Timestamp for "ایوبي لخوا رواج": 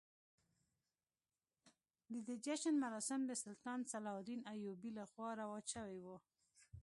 4.53-5.65